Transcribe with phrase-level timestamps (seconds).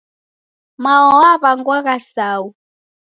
[0.83, 2.43] Mao waw'angwagha Sau.